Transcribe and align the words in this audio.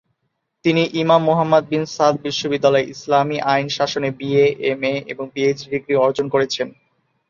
তিনি 0.65 0.83
Imam 1.01 1.21
Muhammad 1.29 1.63
bin 1.71 1.83
Saud 1.95 2.15
বিশ্ববিদ্যালয়ে 2.25 2.89
Islamic 2.93 3.39
আইন 3.53 3.67
শাসনে 3.77 4.09
বিএ, 4.19 4.45
এমএ 4.71 4.93
এবং 5.11 5.25
পিএইচডি 5.33 5.67
ডিগ্রি 5.73 5.93
অর্জন 5.97 6.25
করেছেন। 6.33 6.67